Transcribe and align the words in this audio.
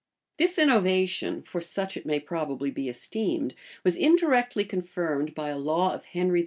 This 0.37 0.57
innovation 0.57 1.43
(for 1.43 1.61
such 1.61 1.95
it 1.95 2.07
may 2.07 2.19
probably 2.19 2.71
be 2.71 2.89
esteemed) 2.89 3.53
was 3.83 3.95
indirectly 3.97 4.65
confirmed 4.65 5.35
by 5.35 5.49
a 5.49 5.59
law 5.59 5.93
of 5.93 6.05
Henry 6.05 6.39
IV. 6.39 6.39